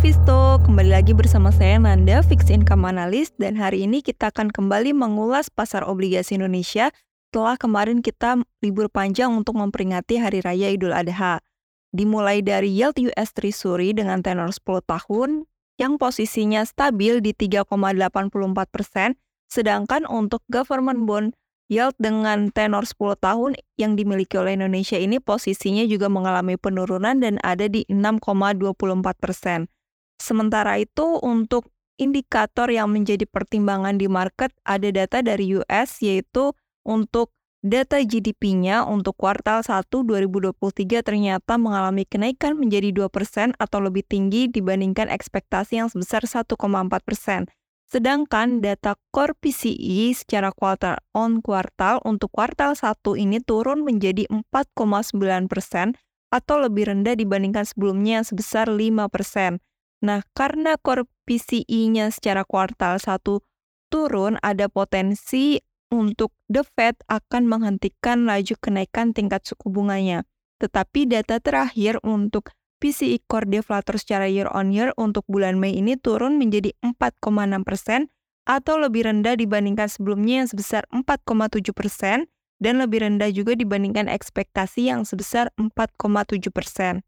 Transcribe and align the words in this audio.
Visto, 0.00 0.62
kembali 0.62 0.94
lagi 0.94 1.10
bersama 1.10 1.50
saya 1.50 1.74
Nanda, 1.74 2.22
Fixed 2.22 2.48
Income 2.48 2.86
Analyst, 2.86 3.34
dan 3.42 3.58
hari 3.58 3.82
ini 3.82 3.98
kita 3.98 4.30
akan 4.30 4.46
kembali 4.46 4.94
mengulas 4.94 5.50
pasar 5.50 5.82
obligasi 5.82 6.38
Indonesia 6.38 6.94
setelah 7.28 7.58
kemarin 7.58 7.98
kita 7.98 8.38
libur 8.62 8.86
panjang 8.86 9.34
untuk 9.34 9.58
memperingati 9.58 10.22
Hari 10.22 10.46
Raya 10.46 10.70
Idul 10.70 10.94
Adha. 10.94 11.42
Dimulai 11.90 12.46
dari 12.46 12.70
yield 12.70 12.94
US 13.10 13.34
Treasury 13.34 13.90
dengan 13.90 14.22
tenor 14.22 14.54
10 14.54 14.86
tahun, 14.86 15.50
yang 15.82 15.98
posisinya 15.98 16.62
stabil 16.62 17.18
di 17.18 17.34
3,84 17.34 18.30
persen, 18.70 19.18
sedangkan 19.50 20.06
untuk 20.06 20.46
government 20.46 21.10
bond 21.10 21.34
yield 21.70 21.94
dengan 22.02 22.50
tenor 22.50 22.82
10 22.82 23.14
tahun 23.22 23.54
yang 23.78 23.94
dimiliki 23.94 24.34
oleh 24.34 24.58
Indonesia 24.58 24.98
ini 24.98 25.22
posisinya 25.22 25.86
juga 25.86 26.10
mengalami 26.10 26.58
penurunan 26.58 27.22
dan 27.22 27.38
ada 27.46 27.70
di 27.70 27.86
6,24 27.86 28.74
persen. 29.22 29.70
Sementara 30.18 30.82
itu 30.82 31.22
untuk 31.22 31.70
indikator 31.96 32.66
yang 32.68 32.90
menjadi 32.90 33.24
pertimbangan 33.24 33.96
di 33.96 34.10
market 34.10 34.50
ada 34.66 34.90
data 34.90 35.22
dari 35.22 35.54
US 35.54 36.02
yaitu 36.02 36.52
untuk 36.82 37.30
data 37.60 38.00
GDP-nya 38.00 38.88
untuk 38.88 39.20
kuartal 39.20 39.60
1 39.60 39.84
2023 39.84 41.04
ternyata 41.04 41.60
mengalami 41.60 42.08
kenaikan 42.08 42.56
menjadi 42.56 42.90
2% 42.92 43.52
atau 43.60 43.78
lebih 43.84 44.02
tinggi 44.08 44.48
dibandingkan 44.48 45.12
ekspektasi 45.12 45.84
yang 45.84 45.88
sebesar 45.92 46.24
1,4%. 46.24 47.59
Sedangkan 47.90 48.62
data 48.62 48.94
core 49.10 49.34
PCE 49.34 50.14
secara 50.14 50.54
kuartal 50.54 51.02
on 51.10 51.42
kuartal 51.42 51.98
untuk 52.06 52.30
kuartal 52.30 52.78
1 52.78 52.94
ini 53.18 53.42
turun 53.42 53.82
menjadi 53.82 54.30
4,9 54.30 55.50
persen 55.50 55.98
atau 56.30 56.62
lebih 56.62 56.86
rendah 56.86 57.18
dibandingkan 57.18 57.66
sebelumnya 57.66 58.22
sebesar 58.22 58.70
5 58.70 59.10
persen. 59.10 59.58
Nah, 60.06 60.22
karena 60.38 60.78
core 60.78 61.10
PCE-nya 61.26 62.14
secara 62.14 62.46
kuartal 62.46 63.02
1 63.02 63.42
turun, 63.90 64.38
ada 64.38 64.70
potensi 64.70 65.58
untuk 65.90 66.30
The 66.46 66.62
Fed 66.62 67.02
akan 67.10 67.50
menghentikan 67.50 68.22
laju 68.22 68.54
kenaikan 68.62 69.10
tingkat 69.10 69.42
suku 69.42 69.66
bunganya. 69.66 70.22
Tetapi 70.62 71.10
data 71.10 71.42
terakhir 71.42 71.98
untuk 72.06 72.54
PCE 72.80 73.20
core 73.28 73.44
deflator 73.44 74.00
secara 74.00 74.24
year 74.26 74.48
on 74.50 74.72
year 74.72 74.96
untuk 74.96 75.28
bulan 75.28 75.60
Mei 75.60 75.76
ini 75.76 76.00
turun 76.00 76.40
menjadi 76.40 76.72
4,6 76.80 77.20
persen 77.62 78.08
atau 78.48 78.80
lebih 78.80 79.04
rendah 79.04 79.36
dibandingkan 79.36 79.86
sebelumnya 79.86 80.42
yang 80.42 80.48
sebesar 80.48 80.88
4,7 80.90 81.76
persen 81.76 82.26
dan 82.58 82.80
lebih 82.80 83.04
rendah 83.04 83.28
juga 83.30 83.52
dibandingkan 83.52 84.08
ekspektasi 84.08 84.88
yang 84.88 85.04
sebesar 85.04 85.52
4,7 85.60 86.48
persen. 86.48 87.04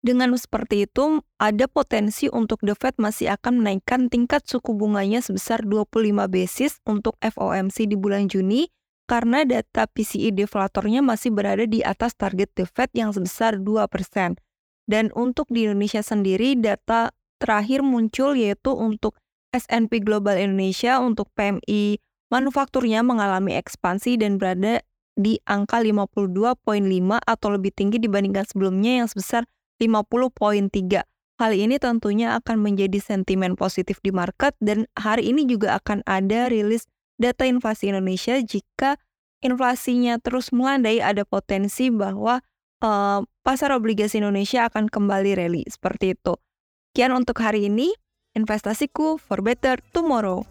Dengan 0.00 0.32
seperti 0.32 0.88
itu, 0.88 1.20
ada 1.36 1.68
potensi 1.68 2.24
untuk 2.32 2.64
The 2.64 2.72
Fed 2.72 2.96
masih 2.96 3.36
akan 3.36 3.60
menaikkan 3.60 4.08
tingkat 4.08 4.48
suku 4.48 4.72
bunganya 4.72 5.20
sebesar 5.20 5.60
25 5.60 6.24
basis 6.24 6.80
untuk 6.88 7.20
FOMC 7.20 7.84
di 7.84 8.00
bulan 8.00 8.24
Juni 8.32 8.72
karena 9.10 9.42
data 9.42 9.90
PCE 9.90 10.30
deflatornya 10.30 11.02
masih 11.02 11.34
berada 11.34 11.66
di 11.66 11.82
atas 11.82 12.14
target 12.14 12.54
The 12.54 12.62
Fed 12.70 12.94
yang 12.94 13.10
sebesar 13.10 13.58
2%. 13.58 14.38
Dan 14.86 15.10
untuk 15.18 15.50
di 15.50 15.66
Indonesia 15.66 15.98
sendiri, 15.98 16.54
data 16.54 17.10
terakhir 17.42 17.82
muncul 17.82 18.38
yaitu 18.38 18.70
untuk 18.70 19.18
S&P 19.50 20.06
Global 20.06 20.38
Indonesia 20.38 21.02
untuk 21.02 21.26
PMI 21.34 21.98
manufakturnya 22.30 23.02
mengalami 23.02 23.58
ekspansi 23.58 24.14
dan 24.14 24.38
berada 24.38 24.78
di 25.18 25.42
angka 25.42 25.82
52.5 25.82 26.62
atau 27.18 27.48
lebih 27.50 27.74
tinggi 27.74 27.98
dibandingkan 27.98 28.46
sebelumnya 28.46 29.02
yang 29.02 29.08
sebesar 29.10 29.42
50.3. 29.82 31.02
Hal 31.42 31.52
ini 31.56 31.82
tentunya 31.82 32.38
akan 32.38 32.62
menjadi 32.62 33.02
sentimen 33.02 33.58
positif 33.58 33.98
di 34.06 34.14
market 34.14 34.54
dan 34.62 34.86
hari 34.94 35.34
ini 35.34 35.50
juga 35.50 35.82
akan 35.82 36.06
ada 36.06 36.46
rilis 36.46 36.86
data 37.20 37.44
inflasi 37.44 37.92
Indonesia 37.92 38.40
jika 38.40 38.96
inflasinya 39.44 40.16
terus 40.16 40.50
melandai 40.56 41.04
ada 41.04 41.28
potensi 41.28 41.92
bahwa 41.92 42.40
uh, 42.80 43.20
pasar 43.44 43.76
obligasi 43.76 44.24
Indonesia 44.24 44.64
akan 44.68 44.88
kembali 44.88 45.36
rally 45.36 45.62
seperti 45.68 46.16
itu. 46.16 46.40
Kian 46.96 47.12
untuk 47.14 47.38
hari 47.38 47.68
ini, 47.68 47.92
investasiku 48.34 49.20
for 49.20 49.44
better 49.44 49.78
tomorrow. 49.92 50.42